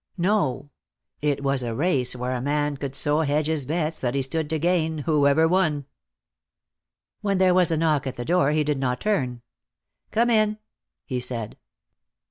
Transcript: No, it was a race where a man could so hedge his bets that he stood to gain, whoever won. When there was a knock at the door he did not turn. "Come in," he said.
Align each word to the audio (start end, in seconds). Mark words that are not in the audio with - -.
No, 0.17 0.71
it 1.21 1.43
was 1.43 1.61
a 1.61 1.75
race 1.75 2.15
where 2.15 2.31
a 2.33 2.41
man 2.41 2.75
could 2.75 2.95
so 2.95 3.19
hedge 3.21 3.45
his 3.45 3.65
bets 3.67 4.01
that 4.01 4.15
he 4.15 4.23
stood 4.23 4.49
to 4.49 4.57
gain, 4.57 4.97
whoever 4.97 5.47
won. 5.47 5.85
When 7.21 7.37
there 7.37 7.53
was 7.53 7.69
a 7.69 7.77
knock 7.77 8.07
at 8.07 8.15
the 8.15 8.25
door 8.25 8.49
he 8.49 8.63
did 8.63 8.79
not 8.79 8.99
turn. 8.99 9.43
"Come 10.09 10.31
in," 10.31 10.57
he 11.05 11.19
said. 11.19 11.55